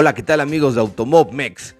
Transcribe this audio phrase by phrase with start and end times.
[0.00, 1.74] Hola, ¿qué tal amigos de Automob Mex?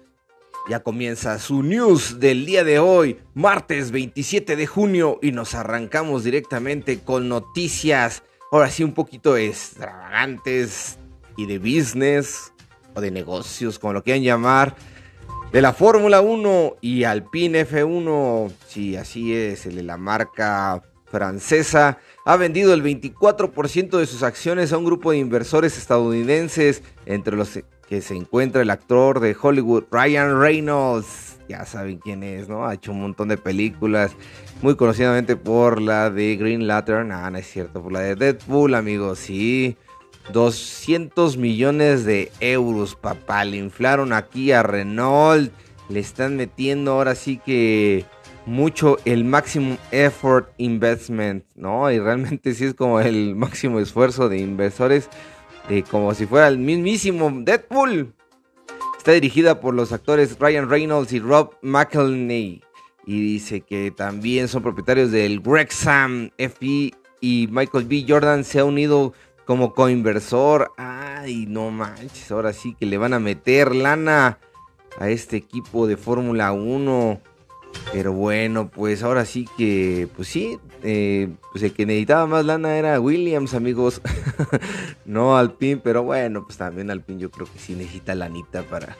[0.69, 6.25] Ya comienza su news del día de hoy, martes 27 de junio, y nos arrancamos
[6.25, 10.99] directamente con noticias, ahora sí un poquito extravagantes
[11.37, 12.51] y de business
[12.93, 14.75] o de negocios, como lo quieran llamar,
[15.53, 22.73] de la Fórmula 1 y Alpine F1, sí, así es, la marca francesa, ha vendido
[22.73, 27.57] el 24% de sus acciones a un grupo de inversores estadounidenses, entre los
[27.89, 31.39] que se encuentra el actor de Hollywood, Ryan Reynolds.
[31.49, 32.67] Ya saben quién es, ¿no?
[32.67, 34.11] Ha hecho un montón de películas,
[34.61, 38.75] muy conocidamente por la de Green Lantern, ah, no es cierto, por la de Deadpool,
[38.75, 39.75] amigos, sí.
[40.31, 43.43] 200 millones de euros, papá.
[43.43, 45.51] Le inflaron aquí a Renault.
[45.89, 48.05] Le están metiendo ahora sí que
[48.45, 51.91] mucho el máximo effort investment, ¿no?
[51.91, 55.09] Y realmente sí es como el máximo esfuerzo de inversores
[55.89, 58.13] como si fuera el mismísimo Deadpool.
[58.97, 62.61] Está dirigida por los actores Ryan Reynolds y Rob McElhenney.
[63.05, 68.05] Y dice que también son propietarios del Wrexham FP y Michael B.
[68.07, 69.13] Jordan se ha unido
[69.45, 70.71] como coinversor.
[70.77, 74.37] Ay, no manches, ahora sí que le van a meter lana
[74.99, 77.21] a este equipo de Fórmula 1.
[77.91, 82.77] Pero bueno, pues ahora sí que, pues sí, eh, pues el que necesitaba más lana
[82.77, 84.01] era Williams, amigos.
[85.05, 88.95] no Alpine, pero bueno, pues también Alpine yo creo que sí necesita lanita para,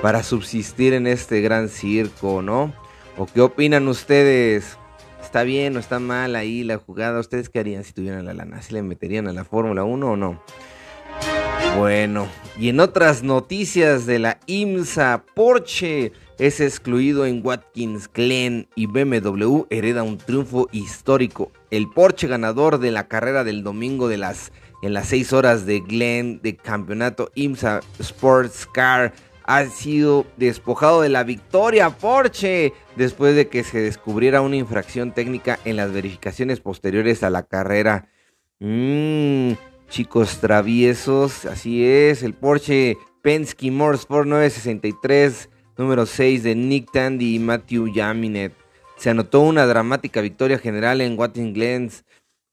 [0.00, 2.74] para subsistir en este gran circo, ¿no?
[3.16, 4.76] ¿O qué opinan ustedes?
[5.22, 7.20] ¿Está bien o está mal ahí la jugada?
[7.20, 8.60] ¿Ustedes qué harían si tuvieran la lana?
[8.60, 10.42] ¿Se le meterían a la Fórmula 1 o no?
[11.76, 12.28] Bueno,
[12.58, 19.62] y en otras noticias de la IMSA, Porsche es excluido en Watkins Glen y BMW
[19.70, 21.50] hereda un triunfo histórico.
[21.70, 25.80] El Porsche ganador de la carrera del domingo de las, en las 6 horas de
[25.80, 29.14] Glen de campeonato IMSA Sports Car
[29.44, 35.58] ha sido despojado de la victoria Porsche después de que se descubriera una infracción técnica
[35.64, 38.08] en las verificaciones posteriores a la carrera.
[38.60, 39.52] Mmm,
[39.92, 47.38] chicos traviesos, así es, el Porsche Penske Motorsport 963 número 6 de Nick Tandy y
[47.38, 48.54] Matthew Jaminet.
[48.96, 51.90] Se anotó una dramática victoria general en Watkins Glen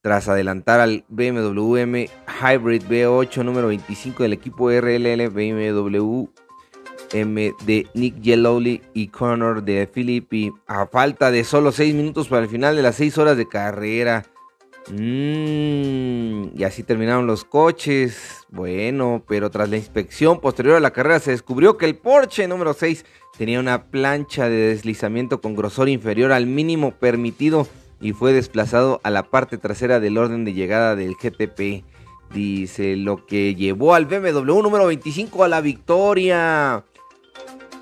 [0.01, 2.09] tras adelantar al BMW M
[2.41, 6.25] Hybrid V8 número 25 del equipo RLL BMW
[7.13, 12.43] M de Nick Yellowly y Connor de Philippi a falta de solo 6 minutos para
[12.43, 14.25] el final de las 6 horas de carrera.
[14.91, 18.45] Mm, y así terminaron los coches.
[18.49, 22.73] Bueno, pero tras la inspección posterior a la carrera se descubrió que el Porsche número
[22.73, 23.05] 6
[23.37, 27.67] tenía una plancha de deslizamiento con grosor inferior al mínimo permitido
[28.01, 31.83] y fue desplazado a la parte trasera del orden de llegada del GTP.
[32.33, 36.83] Dice lo que llevó al BMW número 25 a la victoria.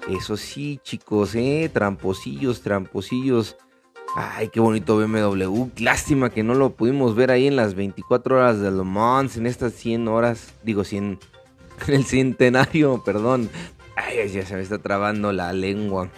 [0.10, 3.58] Eso sí, chicos, eh, tramposillos, tramposillos.
[4.20, 5.68] Ay, qué bonito BMW.
[5.78, 9.46] Lástima que no lo pudimos ver ahí en las 24 horas de Le Mans, en
[9.46, 11.20] estas 100 horas, digo 100,
[11.88, 13.48] en el centenario, perdón.
[13.96, 16.10] Ay, ya se me está trabando la lengua.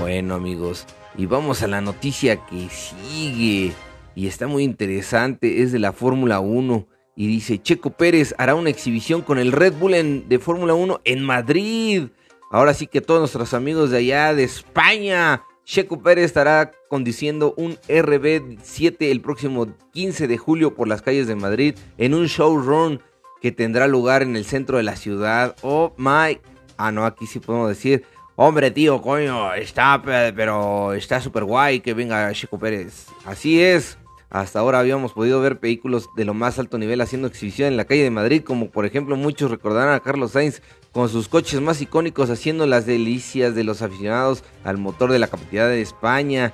[0.00, 0.86] Bueno, amigos,
[1.18, 3.72] y vamos a la noticia que sigue.
[4.14, 6.86] Y está muy interesante, es de la Fórmula 1.
[7.16, 11.24] Y dice, Checo Pérez hará una exhibición con el Red Bull de Fórmula 1 en
[11.24, 12.10] Madrid.
[12.52, 17.76] Ahora sí que todos nuestros amigos de allá de España Checo Pérez estará conduciendo un
[17.86, 23.00] RB7 el próximo 15 de julio por las calles de Madrid en un showrun
[23.40, 25.54] que tendrá lugar en el centro de la ciudad.
[25.62, 26.40] Oh my.
[26.76, 28.04] Ah, no, aquí sí podemos decir.
[28.34, 33.06] Hombre, tío, coño, está, pero está súper guay que venga Checo Pérez.
[33.24, 33.96] Así es.
[34.28, 37.84] Hasta ahora habíamos podido ver vehículos de lo más alto nivel haciendo exhibición en la
[37.84, 41.80] calle de Madrid, como por ejemplo muchos recordarán a Carlos Sainz con sus coches más
[41.80, 46.52] icónicos haciendo las delicias de los aficionados al motor de la capital de España.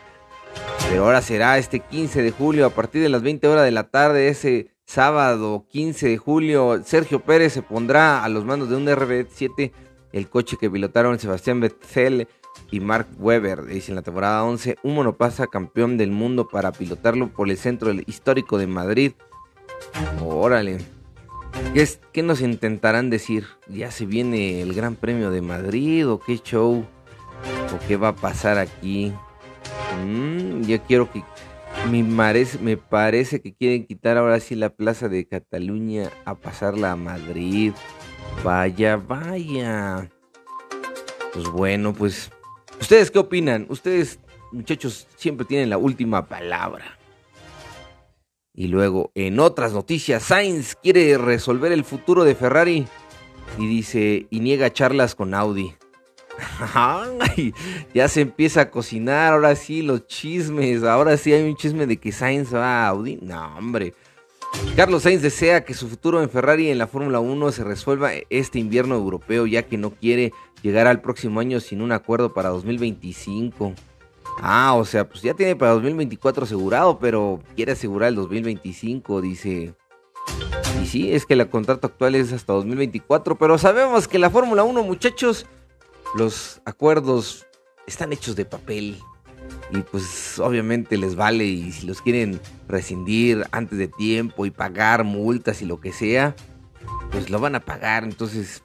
[0.89, 3.85] Pero ahora será este 15 de julio a partir de las 20 horas de la
[3.85, 8.87] tarde, ese sábado 15 de julio, Sergio Pérez se pondrá a los mandos de un
[8.87, 9.73] RB7,
[10.13, 12.29] el coche que pilotaron Sebastián Vettel
[12.71, 17.29] y Mark Webber, dice en la temporada 11, un monopasa campeón del mundo para pilotarlo
[17.29, 19.13] por el centro histórico de Madrid.
[20.25, 20.96] Órale.
[22.13, 23.47] ¿Qué, nos intentarán decir?
[23.69, 26.87] ¿Ya se viene el Gran Premio de Madrid o qué show?
[27.75, 29.13] ¿O qué va a pasar aquí?
[30.03, 31.23] Mm, ya quiero que...
[31.91, 36.93] Me parece, me parece que quieren quitar ahora sí la plaza de Cataluña a pasarla
[36.93, 37.73] a Madrid.
[38.43, 40.09] Vaya, vaya.
[41.35, 42.31] Pues bueno, pues...
[42.81, 43.67] ¿Ustedes qué opinan?
[43.69, 44.19] Ustedes,
[44.51, 46.96] muchachos, siempre tienen la última palabra.
[48.57, 52.87] Y luego, en otras noticias, Sainz quiere resolver el futuro de Ferrari.
[53.59, 55.75] Y dice, y niega charlas con Audi.
[57.95, 60.83] ya se empieza a cocinar, ahora sí, los chismes.
[60.85, 63.19] Ahora sí hay un chisme de que Sainz va a Audi.
[63.21, 63.93] No, hombre.
[64.75, 68.59] Carlos Sainz desea que su futuro en Ferrari en la Fórmula 1 se resuelva este
[68.59, 70.33] invierno europeo, ya que no quiere
[70.63, 73.75] llegar al próximo año sin un acuerdo para 2025.
[74.39, 79.75] Ah, o sea, pues ya tiene para 2024 asegurado, pero quiere asegurar el 2025, dice.
[80.83, 84.65] Y sí, es que el contrato actual es hasta 2024, pero sabemos que la Fórmula
[84.65, 85.47] 1, muchachos,
[86.15, 87.47] los acuerdos
[87.87, 88.99] están hechos de papel.
[89.73, 95.05] Y pues obviamente les vale y si los quieren rescindir antes de tiempo y pagar
[95.05, 96.35] multas y lo que sea,
[97.11, 98.05] pues lo van a pagar.
[98.05, 98.63] Entonces,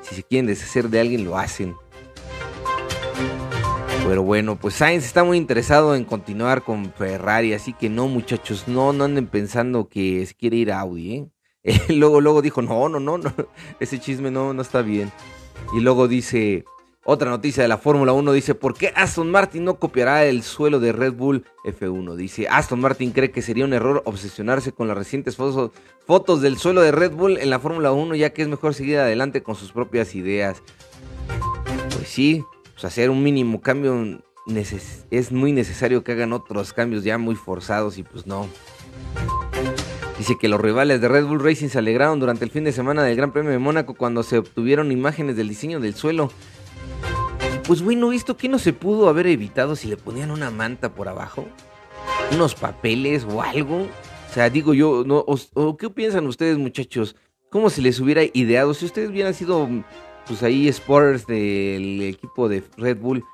[0.00, 1.74] si se quieren deshacer de alguien, lo hacen.
[4.06, 8.66] Pero bueno, pues Sainz está muy interesado en continuar con Ferrari, así que no, muchachos,
[8.66, 11.28] no, no anden pensando que se quiere ir a Audi, ¿eh?
[11.88, 13.32] luego, luego dijo, no, no, no, no,
[13.80, 15.12] ese chisme no, no está bien.
[15.74, 16.64] Y luego dice,
[17.04, 20.78] otra noticia de la Fórmula 1 dice, ¿por qué Aston Martin no copiará el suelo
[20.78, 22.14] de Red Bull F1?
[22.14, 25.72] Dice, Aston Martin cree que sería un error obsesionarse con las recientes fotos,
[26.06, 28.98] fotos del suelo de Red Bull en la Fórmula 1, ya que es mejor seguir
[28.98, 30.62] adelante con sus propias ideas.
[31.96, 32.44] Pues sí,
[32.84, 34.22] hacer un mínimo cambio
[35.10, 38.48] es muy necesario que hagan otros cambios ya muy forzados y pues no.
[40.18, 43.02] Dice que los rivales de Red Bull Racing se alegraron durante el fin de semana
[43.02, 46.30] del Gran Premio de Mónaco cuando se obtuvieron imágenes del diseño del suelo.
[47.66, 51.08] Pues bueno, visto que no se pudo haber evitado si le ponían una manta por
[51.08, 51.46] abajo,
[52.32, 53.82] unos papeles o algo.
[53.82, 55.04] O sea, digo yo,
[55.78, 57.16] ¿qué piensan ustedes muchachos?
[57.50, 58.74] ¿Cómo se les hubiera ideado?
[58.74, 59.68] Si ustedes hubieran sido
[60.26, 63.24] pues ahí spoilers del equipo de Red Bull,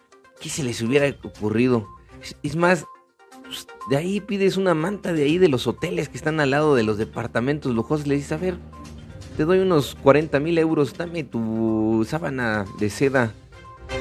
[0.41, 1.89] ¿qué se les hubiera ocurrido?
[2.43, 2.85] Es más,
[3.45, 6.75] pues, de ahí pides una manta de ahí de los hoteles que están al lado
[6.75, 8.59] de los departamentos lujosos, le dices, a ver,
[9.37, 13.33] te doy unos 40 mil euros, dame tu sábana de seda.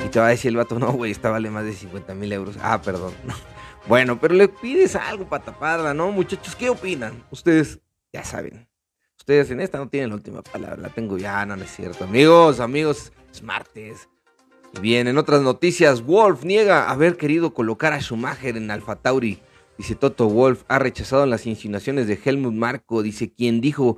[0.06, 2.32] Y te va a decir el vato, no, güey, esta vale más de 50 mil
[2.34, 2.58] euros.
[2.62, 3.14] Ah, perdón.
[3.88, 6.12] Bueno, pero le pides algo para taparla, ¿no?
[6.12, 7.24] Muchachos, ¿qué opinan?
[7.32, 7.80] Ustedes
[8.12, 8.67] ya saben.
[9.28, 12.06] Ustedes en esta no tienen la última palabra, la tengo ya, no, es cierto.
[12.06, 14.08] Amigos, amigos, es martes.
[14.80, 19.42] Bien, en otras noticias, Wolf niega haber querido colocar a Schumacher en Alfa Tauri.
[19.78, 23.04] Dice Toto Wolf, ha rechazado las insinuaciones de Helmut Marco.
[23.04, 23.98] Dice quien dijo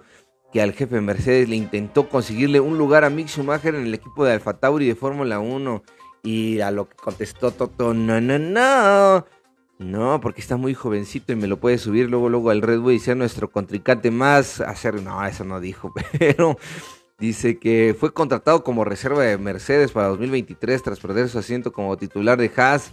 [0.51, 4.25] que al jefe Mercedes le intentó conseguirle un lugar a Mick Schumacher en el equipo
[4.25, 5.83] de Alfa Tauri de Fórmula 1.
[6.23, 9.27] Y a lo que contestó Toto, no, no, no.
[9.79, 12.93] No, porque está muy jovencito y me lo puede subir luego, luego al Red Bull
[12.93, 14.59] y ser nuestro contrincante más.
[14.59, 16.57] Hacer, no, eso no dijo, pero
[17.17, 21.95] dice que fue contratado como reserva de Mercedes para 2023 tras perder su asiento como
[21.97, 22.91] titular de Haas.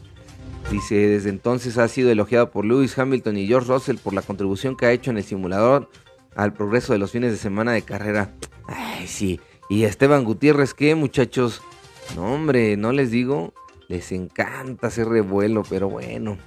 [0.70, 4.76] Dice, desde entonces ha sido elogiado por Lewis Hamilton y George Russell por la contribución
[4.76, 5.90] que ha hecho en el simulador
[6.36, 8.32] al progreso de los fines de semana de carrera.
[8.68, 9.40] Ay, sí.
[9.68, 11.62] Y Esteban Gutiérrez, ¿qué muchachos?
[12.14, 13.52] No, hombre, no les digo,
[13.88, 16.38] les encanta hacer revuelo, pero bueno.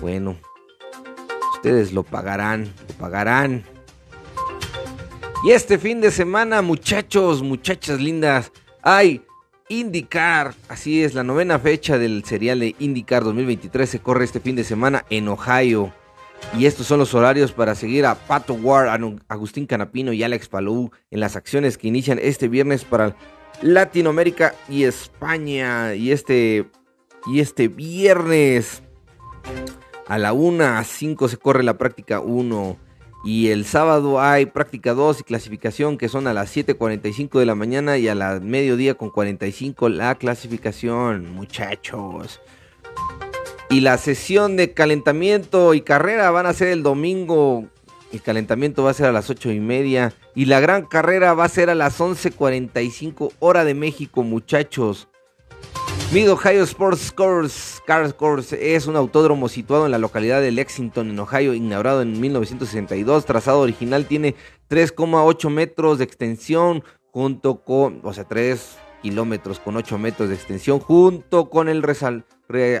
[0.00, 0.36] Bueno,
[1.54, 3.64] ustedes lo pagarán, lo pagarán.
[5.44, 8.50] Y este fin de semana, muchachos, muchachas lindas,
[8.82, 9.22] hay
[9.68, 10.54] IndyCar.
[10.68, 14.64] Así es, la novena fecha del serial de IndyCar 2023 se corre este fin de
[14.64, 15.92] semana en Ohio.
[16.58, 18.88] Y estos son los horarios para seguir a Pato Ward,
[19.28, 23.14] Agustín Canapino y Alex Palou en las acciones que inician este viernes para
[23.62, 25.94] Latinoamérica y España.
[25.94, 26.66] Y este,
[27.26, 28.82] y este viernes
[30.10, 32.76] a la 1 a 5 se corre la práctica 1.
[33.24, 37.54] Y el sábado hay práctica 2 y clasificación que son a las 7.45 de la
[37.54, 42.40] mañana y a la mediodía con 45 la clasificación, muchachos.
[43.68, 47.66] Y la sesión de calentamiento y carrera van a ser el domingo.
[48.12, 50.12] El calentamiento va a ser a las 8 y media.
[50.34, 55.09] Y la gran carrera va a ser a las 11.45 hora de México, muchachos.
[56.12, 61.08] Mid Ohio Sports Course, Car Course es un autódromo situado en la localidad de Lexington,
[61.08, 63.26] en Ohio, inaugurado en 1962.
[63.26, 64.34] Trazado original tiene
[64.68, 70.80] 3,8 metros de extensión, junto con, o sea, 3 kilómetros con 8 metros de extensión,
[70.80, 71.84] junto con el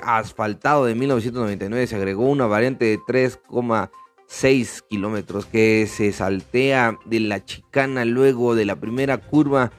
[0.02, 1.86] asfaltado de 1999.
[1.86, 8.64] Se agregó una variante de 3,6 kilómetros que se saltea de la chicana luego de
[8.64, 9.70] la primera curva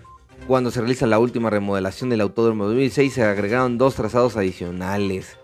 [0.51, 5.37] cuando se realiza la última remodelación del Autódromo 2006 se agregaron dos trazados adicionales.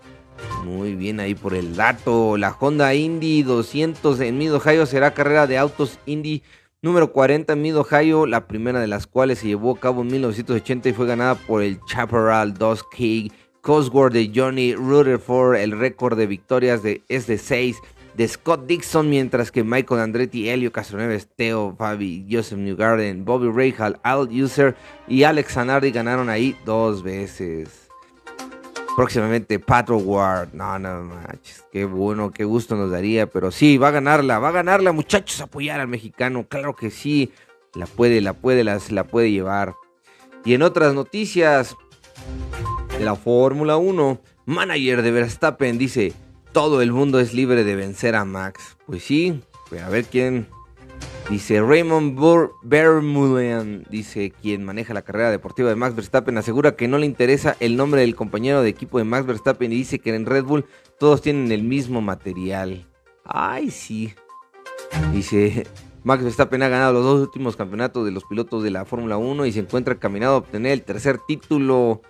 [0.66, 2.36] Muy bien ahí por el dato.
[2.36, 6.44] La Honda Indy 200 en Mid Ohio será carrera de autos Indy
[6.82, 10.08] número 40 en Mid Ohio, la primera de las cuales se llevó a cabo en
[10.08, 15.56] 1980 y fue ganada por el Chaparral 2K Cosworth de Johnny Rutherford.
[15.56, 17.78] El récord de victorias de, es de 6
[18.18, 24.00] de Scott Dixon, mientras que Michael Andretti, Helio Castroneves, Theo, Fabi, Joseph Newgarden, Bobby Rahal,
[24.02, 24.76] Al User
[25.08, 27.88] y Alex Zanardi ganaron ahí dos veces.
[28.96, 30.50] Próximamente Patrol Ward.
[30.54, 31.64] No, no manches.
[31.72, 33.28] Qué bueno, qué gusto nos daría.
[33.28, 35.40] Pero sí, va a ganarla, va a ganarla, muchachos.
[35.40, 36.48] Apoyar al mexicano.
[36.50, 37.32] Claro que sí.
[37.76, 39.76] La puede, la puede, la, la puede llevar.
[40.44, 41.76] Y en otras noticias
[43.00, 46.14] la Fórmula 1, manager de Verstappen dice:
[46.52, 48.78] Todo el mundo es libre de vencer a Max.
[48.86, 50.48] Pues sí, pues a ver quién,
[51.30, 52.18] Dice Raymond
[52.64, 57.58] Bermulian, dice quien maneja la carrera deportiva de Max Verstappen, asegura que no le interesa
[57.60, 60.66] el nombre del compañero de equipo de Max Verstappen y dice que en Red Bull
[60.98, 62.88] todos tienen el mismo material.
[63.26, 64.14] Ay, sí.
[65.12, 65.68] Dice,
[66.06, 69.46] Max Verstappen ha ganado los dos últimos campeonatos de los pilotos de la Fórmula 1
[69.48, 72.04] y se encuentra caminado a obtener el tercer título.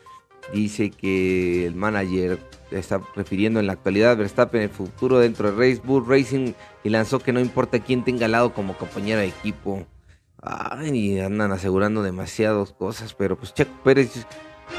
[0.53, 2.39] Dice que el manager
[2.71, 7.19] está refiriendo en la actualidad Verstappen el futuro dentro de Race Bull Racing y lanzó
[7.19, 9.85] que no importa quién tenga al lado como compañero de equipo.
[10.41, 14.25] Ay, andan asegurando demasiadas cosas, pero pues Checo Pérez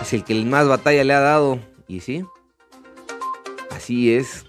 [0.00, 1.58] es el que más batalla le ha dado.
[1.86, 2.24] Y sí,
[3.70, 4.44] así es.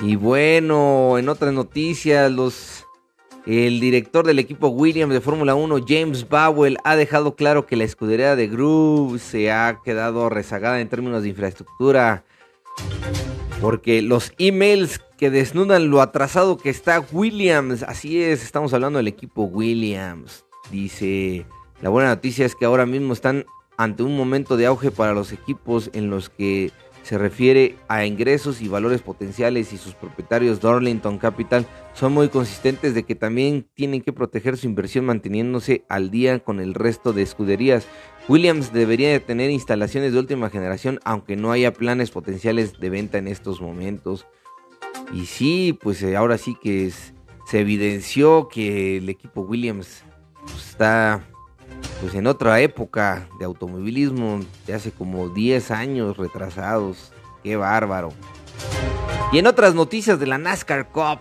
[0.00, 2.54] Y bueno, en otras noticias, los
[3.46, 7.84] el director del equipo Williams de Fórmula 1, James Bowell, ha dejado claro que la
[7.84, 12.24] escudería de Groove se ha quedado rezagada en términos de infraestructura.
[13.60, 19.08] Porque los emails que desnudan lo atrasado que está Williams, así es, estamos hablando del
[19.08, 20.44] equipo Williams.
[20.70, 21.46] Dice,
[21.82, 23.44] la buena noticia es que ahora mismo están
[23.76, 26.70] ante un momento de auge para los equipos en los que
[27.02, 32.94] se refiere a ingresos y valores potenciales y sus propietarios Darlington Capital son muy consistentes
[32.94, 37.22] de que también tienen que proteger su inversión manteniéndose al día con el resto de
[37.22, 37.86] escuderías.
[38.28, 43.18] Williams debería de tener instalaciones de última generación aunque no haya planes potenciales de venta
[43.18, 44.26] en estos momentos.
[45.12, 46.90] Y sí, pues eh, ahora sí que
[47.46, 50.04] se evidenció que el equipo Williams
[50.56, 51.26] está
[52.00, 57.12] pues en otra época de automovilismo, de hace como 10 años retrasados.
[57.42, 58.10] Qué bárbaro.
[59.32, 61.20] Y en otras noticias de la NASCAR Cup,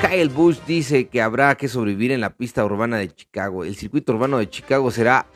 [0.00, 3.64] Kyle Busch dice que habrá que sobrevivir en la pista urbana de Chicago.
[3.64, 5.26] El circuito urbano de Chicago será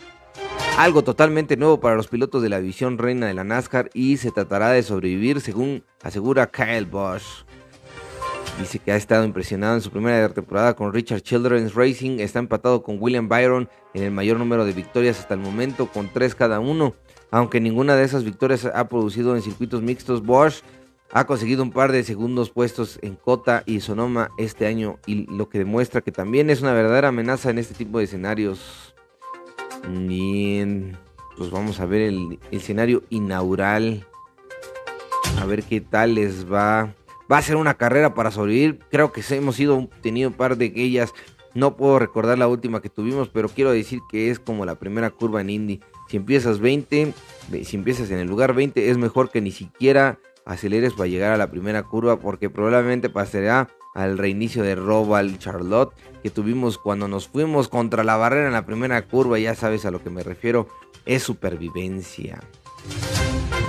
[0.76, 4.30] algo totalmente nuevo para los pilotos de la división reina de la NASCAR y se
[4.30, 7.47] tratará de sobrevivir según asegura Kyle Busch.
[8.58, 12.18] Dice que ha estado impresionado en su primera temporada con Richard Children's Racing.
[12.18, 16.12] Está empatado con William Byron en el mayor número de victorias hasta el momento, con
[16.12, 16.94] tres cada uno.
[17.30, 20.62] Aunque ninguna de esas victorias ha producido en circuitos mixtos, Bosch
[21.12, 25.48] ha conseguido un par de segundos puestos en Cota y Sonoma este año, y lo
[25.48, 28.94] que demuestra que también es una verdadera amenaza en este tipo de escenarios.
[29.88, 30.98] Bien,
[31.36, 34.06] pues vamos a ver el, el escenario inaugural.
[35.40, 36.92] A ver qué tal les va.
[37.30, 38.78] Va a ser una carrera para sobrevivir.
[38.90, 41.12] Creo que hemos ido, tenido un par de ellas.
[41.54, 45.10] No puedo recordar la última que tuvimos, pero quiero decir que es como la primera
[45.10, 45.80] curva en Indy.
[46.08, 47.12] Si empiezas 20,
[47.64, 51.36] si empiezas en el lugar 20, es mejor que ni siquiera aceleres para llegar a
[51.36, 55.92] la primera curva, porque probablemente pasará al reinicio de Roval Charlotte
[56.22, 59.38] que tuvimos cuando nos fuimos contra la barrera en la primera curva.
[59.38, 60.68] Ya sabes a lo que me refiero,
[61.04, 62.40] es supervivencia.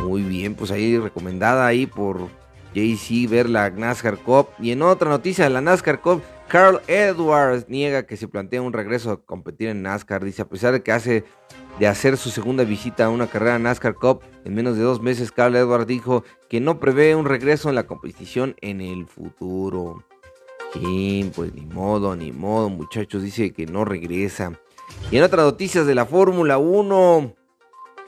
[0.04, 2.30] Muy bien, pues ahí recomendada ahí por
[2.74, 4.50] JC ver la NASCAR Cup.
[4.60, 8.74] Y en otra noticia de la NASCAR Cup, Carl Edwards niega que se plantea un
[8.74, 10.24] regreso a competir en NASCAR.
[10.24, 11.24] Dice, a pesar de que hace
[11.80, 15.32] de hacer su segunda visita a una carrera NASCAR Cup en menos de dos meses,
[15.32, 20.04] Carl Edwards dijo que no prevé un regreso en la competición en el futuro.
[21.36, 24.54] Pues ni modo, ni modo, muchachos, dice que no regresa.
[25.12, 27.34] Y en otras noticias de la Fórmula 1,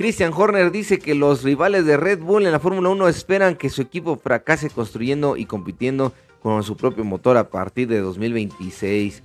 [0.02, 3.70] Christian Horner dice que los rivales de Red Bull en la Fórmula 1 esperan que
[3.70, 9.22] su equipo fracase construyendo y compitiendo con su propio motor a partir de 2026.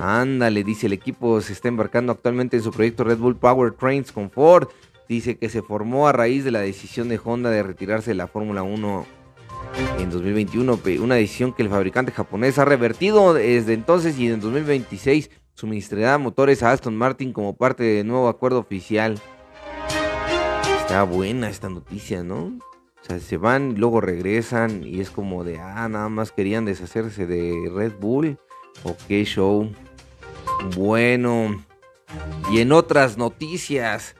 [0.00, 4.10] Ándale, dice el equipo se está embarcando actualmente en su proyecto Red Bull Power Trains
[4.10, 4.66] con Ford.
[5.08, 8.26] Dice que se formó a raíz de la decisión de Honda de retirarse de la
[8.26, 9.06] Fórmula 1
[10.00, 15.30] en 2021, una decisión que el fabricante japonés ha revertido desde entonces y en 2026
[15.54, 19.20] suministrará motores a Aston Martin como parte del nuevo acuerdo oficial.
[20.88, 22.44] Está buena esta noticia, ¿no?
[22.46, 27.26] O sea, se van, luego regresan y es como de, ah, nada más querían deshacerse
[27.26, 28.38] de Red Bull.
[28.84, 29.70] Ok, show.
[30.78, 31.62] Bueno.
[32.50, 34.16] Y en otras noticias,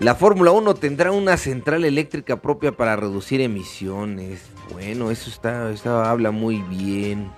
[0.00, 4.42] la Fórmula 1 tendrá una central eléctrica propia para reducir emisiones.
[4.72, 7.30] Bueno, eso está, está habla muy bien.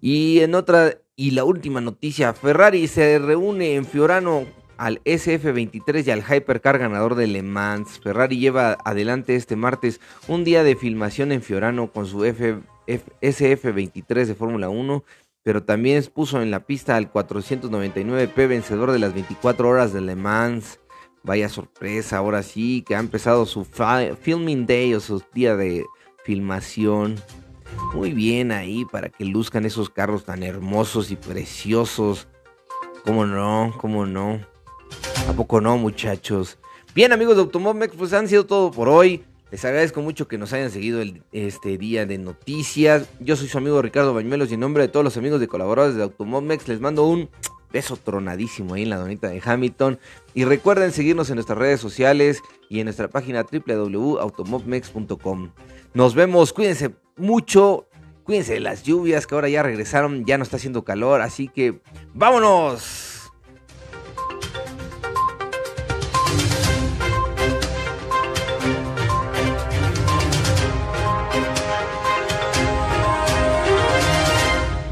[0.00, 6.10] Y en otra, y la última noticia, Ferrari se reúne en Fiorano al SF23 y
[6.10, 8.00] al Hypercar ganador de Le Mans.
[8.00, 14.34] Ferrari lleva adelante este martes un día de filmación en Fiorano con su SF23 de
[14.34, 15.04] Fórmula 1,
[15.42, 20.16] pero también puso en la pista al 499P vencedor de las 24 horas de Le
[20.16, 20.80] Mans.
[21.22, 25.84] Vaya sorpresa, ahora sí, que ha empezado su filming day o su día de
[26.24, 27.16] filmación.
[27.94, 32.28] Muy bien ahí para que luzcan esos carros tan hermosos y preciosos.
[33.04, 33.74] ¿Cómo no?
[33.78, 34.40] ¿Cómo no?
[35.28, 36.58] ¿A poco no, muchachos?
[36.94, 39.24] Bien, amigos de Automomex, pues han sido todo por hoy.
[39.50, 43.08] Les agradezco mucho que nos hayan seguido este día de noticias.
[43.20, 45.96] Yo soy su amigo Ricardo Bañuelos y en nombre de todos los amigos de colaboradores
[45.96, 47.30] de Automomex les mando un
[47.72, 50.00] beso tronadísimo ahí en la donita de Hamilton.
[50.34, 55.50] Y recuerden seguirnos en nuestras redes sociales y en nuestra página www.automobmex.com.
[55.94, 57.88] Nos vemos, cuídense mucho,
[58.24, 61.80] cuídense de las lluvias que ahora ya regresaron, ya no está haciendo calor, así que
[62.14, 63.05] vámonos.